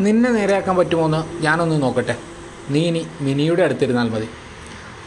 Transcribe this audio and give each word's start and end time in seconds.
നിന്നെ 0.00 0.30
നേരെയാക്കാൻ 0.30 0.76
പറ്റുമോയെന്ന് 0.76 1.42
ഞാനൊന്ന് 1.42 1.82
നോക്കട്ടെ. 1.82 2.16
നീ 2.70 2.80
ഇനി 2.80 3.06
മിനിയുടെ 3.20 3.62
അടുത്തിരുന്നാൽ 3.62 4.08
മതി. 4.08 4.28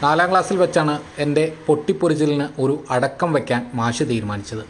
നാലാം 0.02 0.30
ക്ലാസ്സിൽ 0.30 0.56
വെച്ചാണ് 0.56 1.00
എന്റെ 1.18 1.52
പൊട്ടിപ്പൊരിച്ചിലിന് 1.66 2.48
ഒരു 2.58 2.84
അടക്കം 2.90 3.32
വയ്ക്കാൻ 3.32 3.70
മാഷ് 3.74 4.02
തീരുമാനിച്ചത്. 4.02 4.64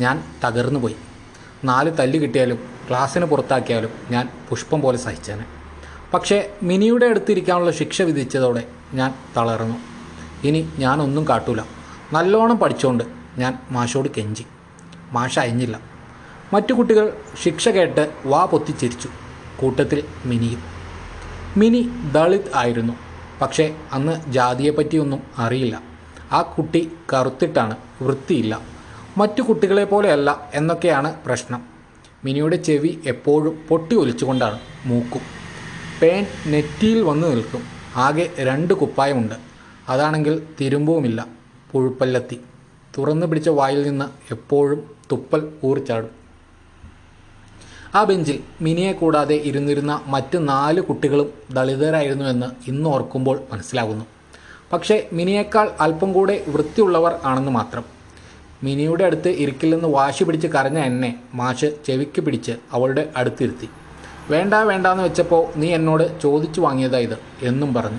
ഞാൻ 0.00 0.24
തകർന്നു 0.44 0.80
പോയി. 0.80 0.96
നാല് 1.64 1.98
തല്ല് 1.98 2.18
കിട്ടിയാലും 2.18 2.58
ക്ലാസ്സിന് 2.88 3.24
പുറത്താക്കിയാലും 3.24 3.90
ഞാൻ 4.10 4.28
പുഷ്പം 4.48 4.80
പോലെ 4.80 4.98
സഹിച്ചേനെ. 4.98 5.44
പക്ഷേ 6.14 6.52
മിനിയുടെ 6.62 7.06
അടുത്തിരിക്കാനുള്ള 7.06 7.70
ശിക്ഷ 7.70 8.02
വിധിച്ചതോടെ 8.02 8.62
ഞാൻ 8.94 9.14
തളർന്നു. 9.36 9.76
ഇനി 10.44 10.68
ഞാനൊന്നും 10.78 11.28
കാട്ടൂല. 11.28 11.60
നല്ലോണം 12.12 12.58
പഠിച്ചുകൊണ്ട് 12.58 13.04
ഞാൻ 13.38 13.58
മാഷോട് 13.70 14.08
കെഞ്ചി. 14.16 14.46
മാഷ 15.12 15.38
അയഞ്ഞില്ല. 15.38 15.80
മറ്റു 16.52 16.72
കുട്ടികൾ 16.72 17.12
ശിക്ഷ 17.42 17.68
കേട്ട് 17.68 18.10
വാ 18.26 18.44
പൊത്തിച്ചിരിച്ചു. 18.44 19.08
കൂട്ടത്തിൽ 19.58 20.02
മിനിയും 20.24 20.62
മിനി 21.56 21.90
ദളിത് 22.12 22.50
ആയിരുന്നു. 22.54 22.92
പക്ഷേ 23.40 23.76
അന്ന് 23.92 24.32
ജാതിയെപ്പറ്റിയൊന്നും 24.32 25.22
അറിയില്ല. 25.38 25.82
ആ 26.32 26.42
കുട്ടി 26.42 26.92
കറുത്തിട്ടാണ് 27.12 27.76
വൃത്തിയില്ല. 28.02 28.60
മറ്റു 29.18 29.42
കുട്ടികളെ 29.42 29.84
പോലെയല്ല 29.84 30.50
എന്നൊക്കെയാണ് 30.54 31.14
പ്രശ്നം. 31.26 31.62
മിനിയുടെ 32.24 32.56
ചെവി 32.56 32.98
എപ്പോഴും 33.06 33.58
പൊട്ടി 33.68 33.96
ഒലിച്ചുകൊണ്ടാണ് 33.96 34.58
മൂക്കും. 34.86 35.20
പേൻ 36.02 36.26
നെറ്റിയിൽ 36.46 37.02
വന്നു 37.02 37.28
നിൽക്കും. 37.28 37.62
ആകെ 37.96 38.30
രണ്ട് 38.38 38.74
കുപ്പായമുണ്ട്. 38.74 39.34
അതാണെങ്കിൽ 39.88 40.42
തിരുമ്പവുമില്ല. 40.60 41.26
പുഴുപ്പല്ലത്തി. 41.72 42.40
തുറന്നു 42.98 43.26
പിടിച്ച 43.26 43.48
വായിൽ 43.48 43.82
നിന്ന് 43.82 44.04
എപ്പോഴും 44.30 44.90
തുപ്പൽ 45.12 45.48
ഊറിച്ചാടും. 45.64 46.25
ആ 47.96 48.04
ബെഞ്ചിൽ 48.04 48.38
മിനിയെ 48.60 48.92
കൂടാതെ 48.92 49.34
ഇരുന്നിരുന്ന 49.34 49.92
മറ്റ് 50.06 50.48
നാല് 50.48 50.80
കുട്ടികളും 50.80 51.28
ദളിതരായിരുന്നുവെന്ന് 51.54 52.46
ഇന്ന് 52.68 52.90
ഓർക്കുമ്പോൾ 52.90 53.40
മനസ്സിലാകുന്നു. 53.52 54.04
പക്ഷേ 54.72 55.08
മിനിയേക്കാൾ 55.12 55.70
അല്പം 55.80 56.12
കൂടെ 56.12 56.44
വൃത്തിയുള്ളവർ 56.48 57.12
ആണെന്ന് 57.24 57.52
മാത്രം. 57.52 57.84
മിനിയുടെ 58.62 59.04
അടുത്ത് 59.04 59.28
ഇരിക്കില്ലെന്ന് 59.28 59.88
വാശി 59.88 60.24
പിടിച്ച് 60.24 60.46
കരഞ്ഞ 60.46 60.78
എന്നെ 60.78 61.10
മാഷ് 61.34 61.70
ചെവിക്ക് 61.86 62.20
പിടിച്ച് 62.20 62.52
അവളുടെ 62.72 63.08
അടുത്തിരുത്തി 63.16 63.68
വേണ്ട 64.30 64.54
വേണ്ടാന്ന് 64.54 65.02
വെച്ചപ്പോൾ 65.02 65.42
നീ 65.58 65.68
എന്നോട് 65.74 66.20
ചോദിച്ചു 66.20 66.60
വാങ്ങിയതാ 66.60 66.98
ഇത് 66.98 67.18
എന്നും 67.42 67.74
പറഞ്ഞു. 67.74 67.98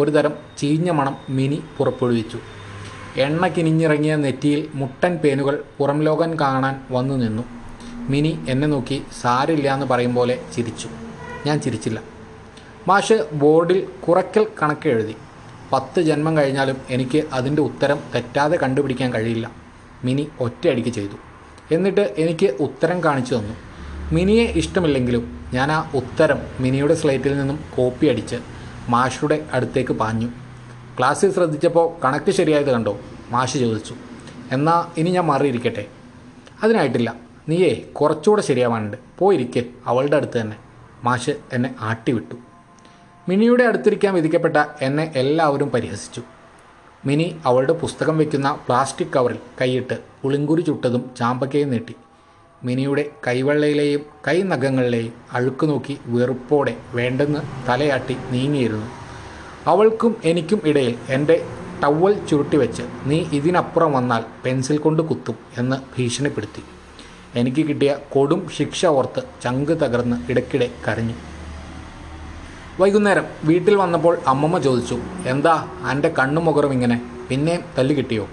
ഒരു 0.00 0.10
തരം 0.10 0.32
ചീഞ്ഞ 0.58 0.90
മണം 0.90 1.16
മിനി 1.28 1.60
പുറപ്പെടുവിച്ചു. 1.78 2.38
എണ്ണ 3.16 3.46
കിനിഞ്ഞിറങ്ങിയ 3.46 4.16
നെറ്റിയിൽ 4.16 4.68
മുട്ടൻ 4.74 5.16
പേനുകൾ 5.16 5.64
പുറംലോകൻ 5.78 6.40
കാണാൻ 6.40 6.74
വന്നു 6.90 7.14
നിന്നു. 7.14 7.57
മിനി 8.08 8.44
എന്നെ 8.48 8.68
നോക്കി 8.68 9.02
സാരില്ല 9.20 9.74
എന്ന് 9.74 9.86
പറയും 9.86 10.14
പോലെ 10.14 10.38
ചിരിച്ചു. 10.56 10.88
ഞാൻ 11.46 11.60
ചിരിച്ചില്ല. 11.60 12.02
മാഷ് 12.88 13.26
ബോർഡിൽ 13.32 13.88
കുറയ്ക്കൽ 14.08 14.46
കണക്ക് 14.62 14.88
എഴുതി. 14.88 15.16
പത്ത് 15.72 16.00
ജന്മം 16.00 16.36
കഴിഞ്ഞാലും 16.36 16.76
എനിക്ക് 16.90 17.24
അതിന്റെ 17.32 17.62
ഉത്തരം 17.62 18.00
തെറ്റാതെ 18.14 18.56
കണ്ടുപിടിക്കാൻ 18.56 19.14
കഴിയില്ല. 19.14 19.50
മിനി 20.04 20.28
ഒറ്റയടിക്ക് 20.40 20.88
ചെയ്തു. 20.88 21.16
എന്നിട്ട് 21.74 22.14
എനിക്ക് 22.18 22.46
ഉത്തരം 22.46 23.04
കാണിച്ചു 23.04 23.34
തന്നു. 23.34 23.54
മിനിയെ 24.12 24.44
ഇഷ്ടമില്ലെങ്കിലും 24.44 25.50
ഞാൻ 25.54 25.72
ആ 25.72 25.90
ഉത്തരം 25.94 26.38
മിനിയുടെ 26.60 26.94
സ്ലേറ്റിൽ 26.94 27.38
നിന്നും 27.38 27.64
കോപ്പി 27.76 28.06
അടിച്ച് 28.06 28.36
മാഷുടെ 28.88 29.46
അടുത്തേക്ക് 29.52 29.92
പാഞ്ഞു. 29.92 30.28
ക്ലാസ്സിൽ 30.98 31.32
ശ്രദ്ധിച്ചപ്പോൾ 31.32 32.02
കണക്ക് 32.04 32.30
ശരിയായത് 32.30 32.70
കണ്ടോ? 32.70 32.98
മാഷ് 33.30 33.58
ചോദിച്ചു. 33.58 33.94
എന്നാൽ 34.52 35.00
ഇനി 35.00 35.10
ഞാൻ 35.10 35.24
മാറിയിരിക്കട്ടെ? 35.24 35.86
അതിനായിട്ടില്ല. 36.62 37.27
നീയേ 37.48 37.74
കുറച്ചുകൂടെ 37.92 38.42
ശരിയാവാനുണ്ട്. 38.42 38.96
പോയിരിക്കെ 39.18 39.64
അവളുടെ 39.86 40.16
അടുത്ത് 40.16 40.40
തന്നെ. 40.40 40.56
മാഷ് 41.04 41.30
എന്നെ 41.52 41.74
ആട്ടിവിട്ടു. 41.80 42.34
മിനിയുടെ 43.28 43.64
അടുത്തിരിക്കാൻ 43.64 44.14
വിധിക്കപ്പെട്ട 44.14 44.56
എന്നെ 44.82 45.12
എല്ലാവരും 45.16 45.70
പരിഹസിച്ചു. 45.70 46.22
മിനി 47.06 47.36
അവളുടെ 47.46 47.72
പുസ്തകം 47.72 48.18
വയ്ക്കുന്ന 48.18 48.52
പ്ലാസ്റ്റിക് 48.52 49.08
കവറിൽ 49.08 49.38
കൈയിട്ട് 49.60 49.98
പുളിങ്കുരി 50.22 50.60
ചുട്ടതും 50.60 51.10
ചാമ്പക്കയും 51.18 51.70
നീട്ടി. 51.70 51.94
മിനിയുടെ 52.64 53.10
കൈവെള്ളയിലെയും 53.26 54.00
കൈ 54.28 54.42
നഖങ്ങളിലെയും 54.42 55.12
അഴുക്ക് 55.32 55.68
നോക്കി 55.68 55.98
വെറുപ്പോടെ 56.06 56.76
വേണ്ടെന്ന് 56.94 57.40
തലയാട്ടി 57.68 58.16
നീങ്ങിയിരുന്നു. 58.30 58.86
അവൾക്കും 59.66 60.16
എനിക്കും 60.24 60.60
ഇടയിൽ 60.64 60.98
എന്റെ 61.08 61.46
ടവൽ 61.84 62.26
ചുരുട്ടി 62.26 62.56
വെച്ച് 62.56 62.82
നീ 63.04 63.24
ഇതിനപ്പുറം 63.32 63.92
വന്നാൽ 63.92 64.24
പെൻസിൽ 64.44 64.78
കൊണ്ട് 64.78 65.02
കുത്തും 65.02 65.34
എന്ന് 65.58 65.76
ഭീഷണിപ്പെടുത്തി. 65.98 66.62
എനിക്ക് 67.38 67.68
കിട്ടിയ 67.68 67.96
കൊടും 68.10 68.48
ശിക്ഷ 68.56 68.86
ഓർത്ത് 68.86 69.22
ചങ്ക് 69.42 69.72
തകർന്ന് 69.72 70.30
ഇടയ്ക്കിടെ 70.30 70.70
കരഞ്ഞു. 70.88 71.14
വൈകുന്നേരം 72.80 73.24
വീട്ടിൽ 73.44 73.76
വന്നപ്പോൾ 73.76 74.18
അമ്മമ്മ 74.26 74.58
ചോദിച്ചു 74.58 74.98
എന്താ 75.26 75.54
എന്റെ 75.90 76.08
കണ്ണും 76.08 76.44
മുഖറും 76.44 76.72
ഇങ്ങനെ? 76.72 76.96
പിന്നെയും 77.28 77.62
തല്ലു 77.78 77.94
കിട്ടിയോ? 77.94 78.28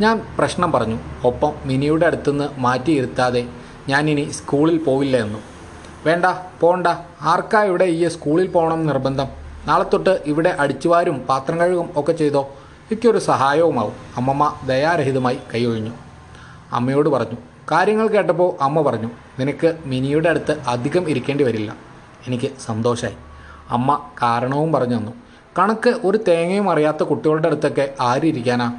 ഞാൻ 0.00 0.26
പ്രശ്നം 0.38 0.72
പറഞ്ഞു 0.72 0.98
ഒപ്പം 1.24 1.52
മിനിയുടെ 1.64 2.06
അടുത്തുനിന്ന് 2.06 2.48
മാറ്റിയിരുത്താതെ 2.58 3.48
ഞാനിനി 3.88 4.30
സ്കൂളിൽ 4.30 4.78
പോവില്ല 4.78 5.16
എന്നു. 5.16 5.38
വേണ്ട 6.06 6.24
പോണ്ട. 6.60 6.86
ആർക്കാ 7.22 7.62
ഇവിടെ 7.62 7.84
ഈ 7.84 8.08
സ്കൂളിൽ 8.08 8.46
പോകണം 8.46 8.86
നിർബന്ധം? 8.86 9.28
നാളെ 9.66 9.84
തൊട്ട് 9.84 10.22
ഇവിടെ 10.26 10.56
അടിച്ചുവാരും 10.60 11.18
പാത്രം 11.18 11.60
കഴുകും 11.60 11.88
ഒക്കെ 11.96 12.12
ചെയ്തോ? 12.12 12.42
എനിക്കൊരു 12.90 13.18
സഹായവുമാവും. 13.18 13.92
അമ്മമ്മ 14.16 14.54
ദയാരഹിതമായി 14.66 15.38
കൈയൊഴിഞ്ഞു. 15.54 15.90
അമ്മയോട് 16.72 17.08
പറഞ്ഞു 17.08 17.36
കാര്യങ്ങൾ 17.70 18.06
കേട്ടപ്പോൾ 18.06 18.62
അമ്മ 18.62 18.82
പറഞ്ഞു 18.82 19.10
നിനക്ക് 19.38 19.78
മിനിയുടെ 19.86 20.28
അടുത്ത് 20.28 20.60
അധികം 20.66 21.10
ഇരിക്കേണ്ടി 21.10 21.44
വരില്ല. 21.44 21.76
എനിക്ക് 22.26 22.50
സന്തോഷമായി 22.66 23.16
അമ്മ 23.70 24.10
കാരണവും 24.22 24.72
പറഞ്ഞു 24.72 24.98
തന്നു 24.98 25.12
കണക്ക് 25.58 25.90
ഒരു 25.90 26.18
തേങ്ങയും 26.28 26.70
അറിയാത്ത 26.70 27.02
കുട്ടികളുടെ 27.02 27.46
അടുത്തൊക്കെ 27.46 27.94
ആരിയിരിക്കാനാ 28.00 28.72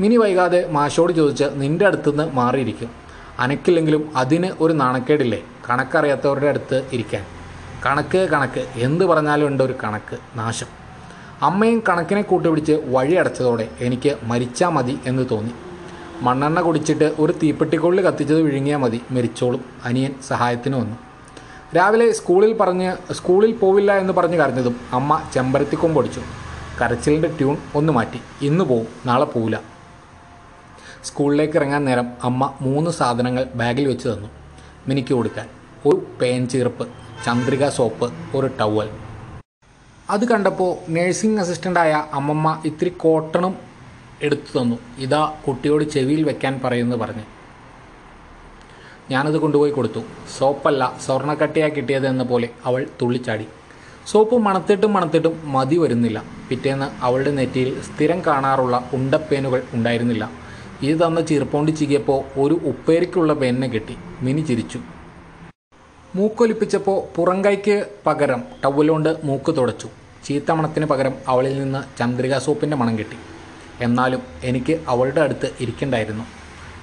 മിനി 0.00 0.16
വൈകാതെ 0.16 0.70
മാഷോട് 0.70 1.12
ചോദിച്ച് 1.12 1.44
നിന്റെ 1.54 1.86
അടുത്തുനിന്ന് 1.86 2.32
മാറിയിരിക്കും. 2.32 2.90
അനക്കില്ലെങ്കിലും 3.38 4.12
അതിന് 4.16 4.50
ഒരു 4.60 4.72
നാണക്കേടില്ലേ? 4.72 5.42
കണക്കറിയാത്തവരുടെ 5.70 6.46
അടുത്ത് 6.46 6.86
ഇരിക്കാൻ. 6.92 7.24
കണക്ക് 7.86 8.28
കണക്ക്. 8.32 8.66
എന്ത് 8.74 9.04
പറഞ്ഞാലും 9.04 9.46
ഉണ്ട് 9.46 9.62
ഒരു 9.62 9.74
കണക്ക്. 9.84 10.18
നാശം. 10.36 10.66
അമ്മയും 11.42 11.82
കണക്കിനെ 11.88 12.22
കൂട്ടുപിടിച്ച് 12.22 12.72
വഴി 12.72 13.14
അടച്ചതോടെ 13.14 13.68
എനിക്ക് 13.80 14.16
മരിച്ചാൽ 14.22 14.68
മതി 14.68 14.98
എന്ന് 15.06 15.26
തോന്നി. 15.30 15.54
മണ്ണെണ്ണ 16.22 16.60
കുടിച്ചിട്ട് 16.60 17.14
ഒരു 17.18 17.32
തീപ്പെട്ടിക്കൊള്ളി 17.42 18.02
കത്തിച്ചത് 18.02 18.42
വിഴുങ്ങിയാൽ 18.42 18.78
മതി. 18.78 19.02
മരിച്ചോളും. 19.10 19.64
അനിയൻ 19.84 20.14
സഹായത്തിന് 20.28 20.76
വന്നു. 20.76 20.96
രാവിലെ 21.76 22.12
സ്കൂളിൽ 22.12 22.56
പറഞ്ഞ് 22.56 23.12
സ്കൂളിൽ 23.12 23.52
പോവില്ല 23.52 23.92
എന്ന് 23.92 24.12
പറഞ്ഞ് 24.12 24.36
കരഞ്ഞതും 24.36 24.76
അമ്മ 24.92 25.22
ചെമ്പരത്തിക്കൊമ്പ് 25.34 25.98
ഒടിച്ചു 26.00 26.20
കരച്ചിലിന്റെ 26.80 27.28
ട്യൂൺ 27.28 27.56
ഒന്ന് 27.74 27.92
മാറ്റി. 27.92 28.20
ഇന്ന് 28.42 28.64
പോവും. 28.64 28.86
നാളെ 29.06 29.24
പോവില്ല. 29.24 29.60
സ്കൂളിലേക്ക് 31.04 31.54
ഇറങ്ങാൻ 31.54 31.84
നേരം 31.84 32.06
അമ്മ 32.24 32.54
മൂന്ന് 32.60 32.90
സാധനങ്ങൾ 32.90 33.44
ബാഗിൽ 33.54 33.88
വെച്ച് 33.88 34.08
തന്നു. 34.08 34.28
മിനിക്ക് 34.88 35.14
കൊടുക്കാൻ. 35.14 35.48
ഒരു 35.86 36.06
പേൻ 36.22 36.48
ചീർപ്പ് 36.48 36.88
ചന്ദ്രിക 37.26 37.68
സോപ്പ് 37.68 38.12
ഒരു 38.36 38.50
ടവൽ. 38.60 38.90
അത് 40.10 40.28
കണ്ടപ്പോൾ 40.28 40.90
നേഴ്സിംഗ് 40.90 41.40
അസിസ്റ്റന്റായ 41.40 42.04
അമ്മമ്മ 42.12 42.62
ഇത്തിരി 42.64 42.88
കോട്ടണും 42.88 43.73
എടുത്തു 44.22 44.58
തന്നു. 44.58 44.78
ഇതാ 44.98 45.34
കുട്ടിയോട് 45.46 45.84
ചെവിയിൽ 45.84 46.22
വെക്കാൻ 46.22 46.60
പറയുമെന്ന് 46.64 46.96
പറഞ്ഞ്. 46.96 47.22
ഞാനത് 49.10 49.38
കൊണ്ടുപോയി 49.38 49.70
കൊടുത്തു. 49.70 50.00
സോപ്പല്ല 50.38 50.98
സ്വർണക്കട്ടയാ 51.06 51.68
കിട്ടിയത് 51.68 52.06
എന്ന 52.06 52.22
പോലെ 52.22 52.48
അവൾ 52.64 52.86
തുള്ളിച്ചാടി. 53.02 53.46
സോപ്പ് 54.06 54.38
മണത്തിട്ടും 54.38 54.92
മണത്തിട്ടും 54.92 55.52
മതി 55.52 55.76
വരുന്നില്ല. 55.76 56.24
പിറ്റേന്ന് 56.48 57.04
അവളുടെ 57.04 57.30
നെറ്റിയിൽ 57.30 57.80
സ്ഥിരം 57.80 58.22
കാണാറുള്ള 58.26 58.90
ഉണ്ടപ്പേനുകൾ 58.92 59.62
ഉണ്ടായിരുന്നില്ല. 59.72 60.30
ഇത് 60.82 61.06
തന്ന 61.06 61.20
ചീർപ്പോണ്ടി 61.20 61.70
ചികിയപ്പോൾ 61.70 62.40
ഒരു 62.40 62.60
ഉപ്പേരിക്കുള്ള 62.64 63.32
പേനിനെ 63.32 63.68
കിട്ടി. 63.68 63.96
മിനി 64.20 64.40
ചിരിച്ചു. 64.40 64.80
മൂക്കൊലിപ്പിച്ചപ്പോൾ 66.14 67.16
പുറംകൈക്ക് 67.16 67.86
പകരം 68.06 68.42
ടവലുകൊണ്ട് 68.64 69.16
മൂക്ക് 69.24 69.56
തുടച്ചു. 69.56 69.88
ചീത്ത 70.24 70.52
മണത്തിന് 70.52 70.86
പകരം 70.86 71.14
അവളിൽ 71.28 71.60
നിന്ന് 71.60 71.98
ചന്ദ്രിക 71.98 72.38
സോപ്പിന്റെ 72.38 72.76
മണം 72.76 72.98
കിട്ടി. 72.98 73.16
എന്നാലും 73.80 74.22
എനിക്ക് 74.42 74.84
അവളുടെ 74.88 75.20
അടുത്ത് 75.20 75.50
ഇരിക്കണ്ടായിരുന്നു. 75.60 76.24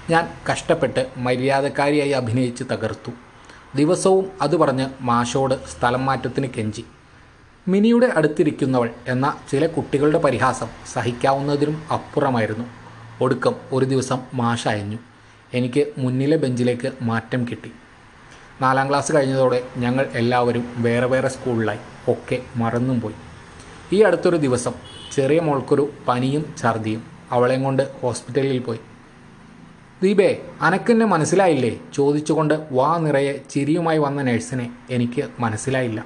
ഞാൻ 0.09 0.29
കഷ്ടപ്പെട്ട് 0.51 1.07
മര്യാദക്കാരിയായി 1.17 2.09
അഭിനയിച്ച് 2.09 2.63
തകർത്തു. 2.63 3.11
ദിവസവും 3.75 4.31
അത് 4.41 4.55
പറഞ്ഞ് 4.55 4.89
മാഷോട് 5.01 5.55
സ്ഥലം 5.65 6.05
മാറ്റത്തിന് 6.05 6.47
കെഞ്ചി. 6.57 6.85
മിനിയുടെ 7.67 8.05
അടുത്തിരിക്കുന്നവൾ 8.05 8.89
എന്ന 9.07 9.37
ചില 9.51 9.67
കുട്ടികളുടെ 9.67 10.17
പരിഹാസം 10.17 10.67
സഹിക്കാവുന്നതിനും 10.93 11.83
അപ്പുറമായിരുന്നു. 11.91 12.65
ഒടുക്കം 13.21 13.55
ഒരു 13.71 13.85
ദിവസം 13.85 14.19
മാഷ 14.33 14.67
അയഞ്ഞു. 14.67 14.97
എനിക്ക് 15.53 15.93
മുന്നിലെ 15.97 16.37
ബെഞ്ചിലേക്ക് 16.37 16.91
മാറ്റം 17.01 17.47
കിട്ടി. 17.51 17.71
നാലാം 18.61 18.89
ക്ലാസ് 18.89 19.15
കഴിഞ്ഞതോടെ 19.15 19.63
ഞങ്ങൾ 19.77 20.05
എല്ലാവരും 20.13 20.73
വേറെ 20.77 21.05
വേറെ 21.05 21.27
സ്കൂളിലായി. 21.27 21.79
ഒക്കെ 22.07 22.41
മറന്നും 22.55 23.01
പോയി 23.01 23.15
ഈ 23.93 24.01
അടുത്തൊരു 24.01 24.37
ദിവസം 24.37 24.73
ചെറിയ 25.11 25.39
മോൾക്കൊരു 25.39 25.91
പനിയും 26.07 26.55
ഛർദിയും. 26.57 27.03
അവളെയും 27.31 27.63
കൊണ്ട് 27.63 27.91
ഹോസ്പിറ്റലിൽ 28.01 28.59
പോയി. 28.59 28.79
ദീപേ 30.03 30.41
അനക്കെന്നെ 30.61 31.05
മനസ്സിലായില്ലേ? 31.05 31.79
ചോദിച്ചുകൊണ്ട് 31.93 32.67
വാ 32.71 32.97
നിറയെ 32.97 33.33
ചിരിയുമായി 33.49 33.97
വന്ന 33.97 34.21
നഴ്സിനെ 34.21 34.73
എനിക്ക് 34.89 35.29
മനസ്സിലായില്ല. 35.39 36.05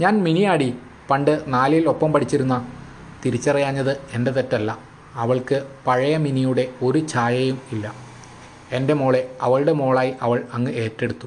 ഞാൻ 0.00 0.22
മിനിയാടി 0.22 0.74
പണ്ട് 1.10 1.44
നാലിൽ 1.48 1.88
ഒപ്പം 1.88 2.12
പഠിച്ചിരുന്ന 2.12 2.68
തിരിച്ചറിയാഞ്ഞത് 3.26 3.96
എന്റെ 4.12 4.30
തെറ്റല്ല. 4.30 4.78
അവൾക്ക് 5.14 5.66
പഴയ 5.86 6.16
മിനിയുടെ 6.16 6.68
ഒരു 6.82 7.06
ഛായയും 7.08 7.60
ഇല്ല. 7.72 7.94
എന്റെ 8.72 8.94
മോളെ 8.94 9.30
അവളുടെ 9.42 9.72
മോളായി 9.72 10.14
അവൾ 10.22 10.42
അങ്ങ് 10.52 10.72
ഏറ്റെടുത്തു. 10.72 11.26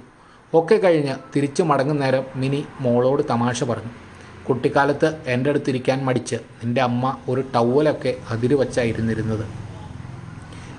ഒക്കെ 0.54 0.76
കഴിഞ്ഞ് 0.76 1.16
തിരിച്ചു 1.36 1.64
മടങ്ങുന്നേരം 1.64 2.24
മിനി 2.36 2.66
മോളോട് 2.80 3.24
തമാശ 3.30 3.64
പറഞ്ഞു. 3.64 4.03
കുട്ടിക്കാലത്ത് 4.50 5.24
എന്റെ 5.28 5.50
അടുത്തിരിക്കാൻ 5.50 6.06
മടിച്ച് 6.06 6.36
എന്റെ 6.63 6.81
അമ്മ 6.81 7.18
ഒരു 7.30 7.44
ടവലൊക്കെ 7.56 8.16
അതിര് 8.30 8.56
വച്ചായിരുന്നിരുന്നത്. 8.56 9.45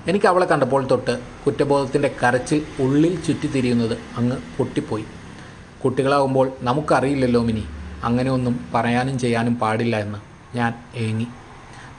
എനിക്ക് 0.07 0.25
അവളെ 0.25 0.45
കണ്ടപ്പോൾ 0.45 0.87
തൊട്ട് 0.91 1.19
കുറ്റബോധത്തിന്റെ 1.45 2.15
കരച്ചിൽ 2.23 2.61
ഉള്ളിൽ 2.79 3.21
ചുറ്റിത്തിരിയുന്നത് 3.21 3.97
അങ്ങ് 4.17 4.37
പൊട്ടിപ്പോയി. 4.57 5.05
കുട്ടികളാകുമ്പോൾ 5.83 6.51
നമുക്കറിയില്ലല്ലോ 6.61 7.41
മിനി 7.41 7.63
അങ്ങനെയൊന്നും 8.03 8.59
പറയാനും 8.73 9.19
ചെയ്യാനും 9.19 9.55
പാടില്ല 9.55 9.97
എന്ന് 9.97 10.19
ഞാൻ 10.57 10.73
ഏങ്ങി. 10.95 11.27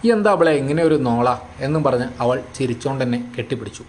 ഈ 0.04 0.10
എന്താ 0.10 0.30
അവളെ 0.30 0.52
എങ്ങനെ 0.52 0.82
ഒരു 0.82 0.94
നോള? 0.94 1.36
എന്നും 1.60 1.84
പറഞ്ഞ് 1.84 2.04
അവൾ 2.20 2.42
ചിരിച്ചോണ്ട് 2.54 3.04
തന്നെ 3.04 3.32
കെട്ടിപ്പിടിച്ചു. 3.38 3.84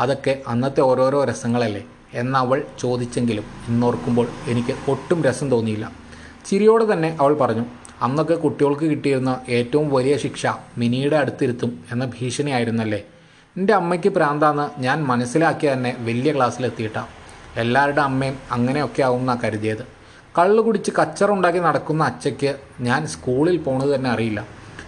അതൊക്കെ 0.00 0.42
അന്നത്തെ 0.46 0.80
ഓരോരോ 0.80 1.24
രസങ്ങളല്ലേ? 1.24 1.84
എന്നവൾ 2.14 2.62
ചോദിച്ചെങ്കിലും 2.80 3.44
ഇന്നോർക്കുമ്പോൾ 3.68 4.28
എനിക്ക് 4.46 4.90
ഒട്ടും 4.90 5.24
രസം 5.24 5.50
തോന്നിയില്ല. 5.50 6.05
ചിരിയോടെ 6.46 6.92
തന്നെ 6.92 7.16
അവൾ 7.20 7.34
പറഞ്ഞു 7.34 7.64
അന്നൊക്കെ 8.02 8.34
കുട്ടികൾക്ക് 8.34 8.84
കിട്ടിയിരുന്ന 8.84 9.40
ഏറ്റവും 9.48 9.86
വലിയ 9.90 10.16
ശിക്ഷ 10.16 10.46
മിനിയുടെ 10.78 11.16
അടുത്തിരുത്തും 11.16 11.84
എന്ന 11.92 12.04
ഭീഷണിയായിരുന്നല്ലേ? 12.04 13.00
എന്റെ 13.56 13.74
അമ്മയ്ക്ക് 13.74 14.08
പ്രാന്താന്ന് 14.08 14.80
ഞാൻ 14.80 15.04
മനസ്സിലാക്കിയ 15.04 15.72
തന്നെ 15.72 15.96
വലിയ 15.98 16.32
ക്ലാസ്സിലെത്തിയിട്ടാണ് 16.32 17.06
എല്ലാവരുടെ 17.56 18.00
അമ്മയും 18.00 18.36
അങ്ങനെയൊക്കെ 18.52 19.02
ആവും 19.02 19.20
എന്നാണ് 19.20 19.40
കരുതിയത്. 19.44 19.84
കള്ളു 20.38 20.62
കുടിച്ച് 20.62 20.90
കച്ചറുണ്ടാക്കി 20.98 21.58
നടക്കുന്ന 21.58 22.04
അച്ഛയ്ക്ക് 22.04 22.54
ഞാൻ 22.80 23.06
സ്കൂളിൽ 23.06 23.56
പോണത് 23.56 23.94
തന്നെ 23.94 24.10
അറിയില്ല. 24.10 24.46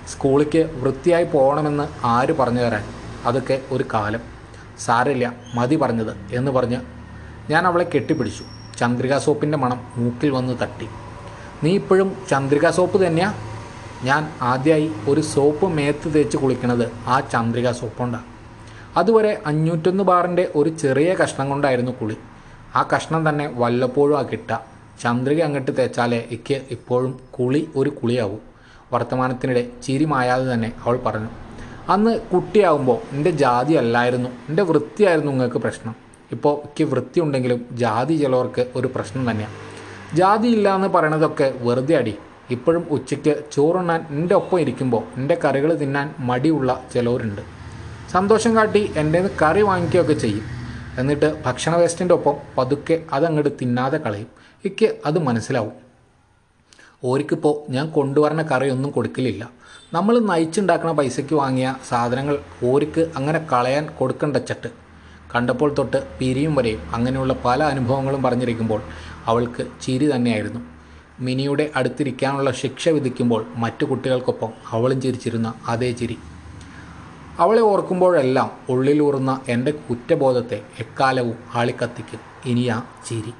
സ്കൂളിക്ക് 0.08 0.62
വൃത്തിയായി 0.82 1.25
പോകണമെന്ന് 1.25 1.88
ആര് 2.05 2.32
പറഞ്ഞു 2.40 2.60
തരാൻ? 2.60 2.84
അതൊക്കെ 3.25 3.60
ഒരു 3.70 3.84
കാലം. 3.94 4.20
സാരമില്ല 4.78 5.34
മതി 5.55 5.76
പറഞ്ഞത് 5.76 6.16
എന്ന് 6.32 6.50
പറഞ്ഞ് 6.50 6.81
ഞാൻ 7.50 7.66
അവളെ 7.66 7.90
കെട്ടിപ്പിടിച്ചു. 7.94 8.44
ചന്ദ്രികാ 8.78 9.19
സോപ്പിന്റെ 9.19 9.58
മണം 9.58 9.81
മൂക്കിൽ 9.96 10.31
വന്ന് 10.31 10.55
തട്ടി. 10.62 10.88
നീ 11.64 11.70
ഇപ്പോഴും 11.81 12.08
ചന്ദ്രിക 12.31 12.66
സോപ്പ് 12.76 12.99
തന്നെയാ? 13.05 13.28
ഞാൻ 14.08 14.22
ആദ്യമായി 14.50 14.88
ഒരു 15.10 15.22
സോപ്പ് 15.34 15.66
മേത്ത് 15.76 16.08
തേച്ച് 16.14 16.37
കുളിക്കണത് 16.43 16.84
ആ 17.12 17.16
ചന്ദ്രിക 17.32 17.69
സോപ്പ് 17.78 17.99
കൊണ്ടാണ് 17.99 18.26
അതുവരെ 19.00 19.32
അഞ്ഞൂറ്റൊന്ന് 19.46 20.05
ബാറിന്റെ 20.10 20.44
ഒരു 20.58 20.70
ചെറിയ 20.82 21.10
കഷ്ണം 21.20 21.49
കൊണ്ടായിരുന്നു 21.52 21.93
കുളി. 22.00 22.16
ആ 22.78 22.82
കഷ്ണം 22.93 23.22
തന്നെ 23.28 23.46
വല്ലപ്പോഴും 23.62 24.16
ആ 24.20 24.22
കിട്ടുക 24.31 24.60
ചന്ദ്രിക 25.02 25.43
അങ്ങോട്ട് 25.46 25.72
തേച്ചാലേ 25.78 26.20
എനിക്ക് 26.31 26.56
ഇപ്പോഴും 26.76 27.12
കുളി 27.37 27.62
ഒരു 27.81 27.90
കുളിയാവും. 27.99 28.40
വർത്തമാനത്തിനിടെ 28.93 29.62
ചിരി 29.84 30.06
മായാതെ 30.12 30.46
തന്നെ 30.52 30.70
അവൾ 30.84 30.96
പറഞ്ഞു 31.06 31.31
അന്ന് 31.94 32.12
കുട്ടിയാവുമ്പോൾ 32.32 32.99
എന്റെ 33.14 33.31
ജാതി 33.43 33.75
അല്ലായിരുന്നു 33.82 34.31
എന്റെ 34.49 34.62
വൃത്തിയായിരുന്നു 34.70 35.32
നിങ്ങൾക്ക് 35.32 35.60
പ്രശ്നം. 35.64 35.94
ഇപ്പോൾ 36.34 36.55
എനിക്ക് 36.64 36.87
വൃത്തി 36.93 37.19
ഉണ്ടെങ്കിലും 37.25 37.60
ജാതി 37.82 38.16
ചിലവർക്ക് 38.22 38.64
ഒരു 38.78 38.88
പ്രശ്നം 38.96 39.22
തന്നെയാണ് 39.31 39.56
ജാതി 40.14 40.49
ഇല്ല 40.49 40.75
എന്ന് 40.75 40.88
പറയണതൊക്കെ 40.88 41.55
വെറുതെ 41.56 41.96
അടി. 41.96 42.14
ഇപ്പോഴും 42.50 42.87
ഉച്ചയ്ക്ക് 42.90 43.44
ചോറുണ്ണാൻ 43.52 44.06
എന്റെ 44.10 44.34
ഒപ്പം 44.34 44.60
ഇരിക്കുമ്പോൾ 44.60 45.02
എന്റെ 45.16 45.38
കറികൾ 45.44 45.75
തിന്നാൻ 45.75 46.14
മടിയുള്ള 46.19 46.82
ചിലവരുണ്ട്. 46.94 47.43
സന്തോഷം 48.10 48.56
കാട്ടി 48.56 48.93
എന്റെ 48.96 49.31
കറി 49.43 49.62
വാങ്ങിക്കുകയൊക്കെ 49.62 50.12
ചെയ്യും. 50.12 50.43
എന്നിട്ട് 50.99 51.43
ഭക്ഷണ 51.46 51.76
വേസ്റ്റിന്റെ 51.76 52.14
ഒപ്പം 52.14 52.34
പതുക്കെ 52.58 53.05
അതങ്ങോട്ട് 53.12 53.50
തിന്നാതെ 53.60 53.99
കളയും. 53.99 54.26
എനിക്ക് 54.64 54.96
അത് 55.06 55.19
മനസ്സിലാവും. 55.19 55.72
ഓരിക്കിപ്പോൾ 57.05 57.72
ഞാൻ 57.72 57.90
കൊണ്ടുവരണ 57.90 58.43
കറിയൊന്നും 58.43 58.90
കൊടുക്കലില്ല. 58.90 59.49
നമ്മൾ 59.93 60.19
നയിച്ചുണ്ടാക്കുന്ന 60.19 60.94
പൈസയ്ക്ക് 60.94 61.34
വാങ്ങിയ 61.34 61.75
സാധനങ്ങൾ 61.88 62.38
ഓരിക്ക് 62.64 63.00
അങ്ങനെ 63.16 63.46
കളയാൻ 63.52 63.87
കൊടുക്കണ്ട 63.87 64.37
ചട്ട്. 64.37 64.69
കണ്ടപ്പോൾ 65.34 65.75
തൊട്ട് 65.78 66.19
പിരിയും 66.19 66.55
വരെയും 66.55 66.94
അങ്ങനെയുള്ള 66.94 67.37
പല 67.44 67.62
അനുഭവങ്ങളും 67.62 68.22
പറഞ്ഞിരിക്കുമ്പോൾ 68.22 68.82
അവൾക്ക് 69.29 69.67
ചിരി 69.83 70.11
തന്നെയായിരുന്നു. 70.15 70.61
മിനിയുടെ 71.21 71.71
അടുത്തിരിക്കാനുള്ള 71.77 72.51
ശിക്ഷ 72.51 72.89
വിധിക്കുമ്പോൾ 72.89 73.47
മറ്റു 73.57 73.85
കുട്ടികൾക്കൊപ്പം 73.85 74.49
അവളും 74.71 75.01
ചിരിച്ചിരുന്ന 75.01 75.55
അതേ 75.69 75.93
ചിരി. 75.93 76.19
അവളെ 77.39 77.61
ഓർക്കുമ്പോഴെല്ലാം 77.61 78.51
ഉള്ളിലൂറുന്ന 78.69 79.41
എന്റെ 79.49 79.71
കുറ്റബോധത്തെ 79.71 80.63
എക്കാലവും 80.79 81.37
ആളിക്കത്തിക്കും. 81.55 82.21
ആ 82.73 82.83
ചിരി. 83.07 83.33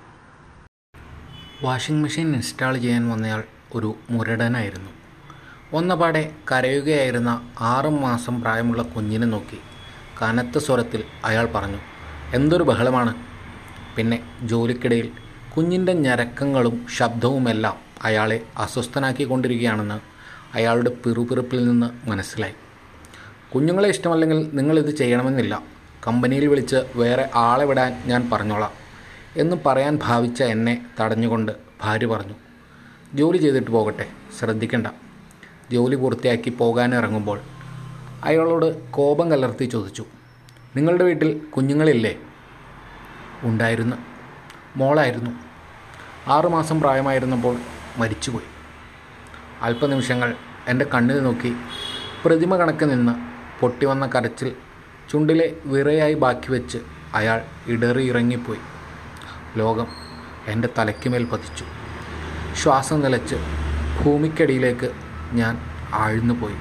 വാഷിംഗ് 1.63 2.03
മെഷീൻ 2.03 2.35
ഇൻസ്റ്റാൾ 2.35 2.79
ചെയ്യാൻ 2.79 3.09
വന്നയാൾ 3.09 3.45
ഒരു 3.75 3.95
മുരടനായിരുന്നു. 4.11 4.91
ഒന്നപാടെ 5.73 6.33
കരയുകയായിരുന്ന 6.53 7.51
ആറ് 7.61 7.91
മാസം 7.91 8.41
പ്രായമുള്ള 8.41 8.83
കുഞ്ഞിനെ 8.83 9.27
നോക്കി 9.27 9.59
കനത്ത 10.23 10.59
സ്വരത്തിൽ 10.59 11.05
അയാൾ 11.25 11.47
പറഞ്ഞു 11.47 11.79
എന്തൊരു 12.35 12.63
ബഹളമാണ്. 12.63 13.15
പിന്നെ 13.97 14.23
ജോലിക്കിടയിൽ 14.43 15.11
കുഞ്ഞിന്റെ 15.59 15.93
ഞരക്കങ്ങളും 15.93 16.87
ശബ്ദവുമെല്ലാം 16.97 17.77
അയാളെ 18.03 18.41
അസ്വസ്ഥനാക്കിക്കൊണ്ടിരിക്കുകയാണെന്ന് 18.59 20.01
അയാളുടെ 20.55 20.91
പിറുപിറുപ്പിൽ 20.91 21.69
നിന്ന് 21.69 22.09
മനസ്സിലായി. 22.09 22.53
കുഞ്ഞുങ്ങളെ 23.55 23.89
ഇഷ്ടമല്ലെങ്കിൽ 23.89 24.51
നിങ്ങളിത് 24.53 24.91
ചെയ്യണമെന്നില്ല. 24.91 25.63
കമ്പനിയിൽ 26.07 26.47
വിളിച്ച് 26.47 26.77
വേറെ 26.95 27.31
ആളെ 27.35 27.65
വിടാൻ 27.65 28.03
ഞാൻ 28.07 28.31
പറഞ്ഞോളാം 28.33 28.71
എന്ന് 29.37 29.57
പറയാൻ 29.67 29.99
ഭാവിച്ച 30.03 30.43
എന്നെ 30.43 30.87
തടഞ്ഞുകൊണ്ട് 31.01 31.53
ഭാര്യ 31.83 32.07
പറഞ്ഞു 32.07 32.35
ജോലി 33.15 33.37
ചെയ്തിട്ട് 33.37 33.71
പോകട്ടെ 33.71 34.09
ശ്രദ്ധിക്കണ്ട. 34.39 34.87
ജോലി 35.73 35.97
പൂർത്തിയാക്കി 35.97 36.51
പോകാനിറങ്ങുമ്പോൾ 36.51 37.41
അയാളോട് 38.25 38.91
കോപം 38.91 39.31
കലർത്തി 39.31 39.65
ചോദിച്ചു 39.65 40.05
നിങ്ങളുടെ 40.77 41.05
വീട്ടിൽ 41.05 41.39
കുഞ്ഞുങ്ങളില്ലേ? 41.57 42.17
ഉണ്ടായിരുന്നു. 43.43 43.97
മോളായിരുന്നു. 44.77 45.48
ആറുമാസം 46.29 46.81
പ്രായമായിരുന്നപ്പോൾ 46.81 47.57
മരിച്ചുപോയി. 47.99 48.49
അല്പനിമിഷങ്ങൾ 49.63 50.35
എന്റെ 50.69 50.87
കണ്ണിൽ 50.95 51.19
നോക്കി 51.23 51.57
പ്രതിമ 52.25 52.57
കണക്ക് 52.57 52.85
നിന്ന് 52.91 53.15
പൊട്ടിവന്ന 53.61 54.07
കരച്ചിൽ 54.07 54.49
ചുണ്ടിലെ 55.11 55.47
വിറയായി 55.65 56.15
ബാക്കി 56.15 56.51
വെച്ച് 56.53 56.79
അയാൾ 57.15 57.41
ഇടറി 57.67 58.05
ഇറങ്ങിപ്പോയി 58.11 58.61
ലോകം 59.57 59.87
എന്റെ 60.49 60.69
തലയ്ക്കുമേൽ 60.79 61.25
പതിച്ചു. 61.25 61.65
ശ്വാസം 62.57 63.01
നിലച്ച് 63.01 63.37
ഭൂമിക്കടിയിലേക്ക് 64.01 64.91
ഞാൻ 65.33 65.55
ആഴ്ന്നുപോയി. 65.95 66.59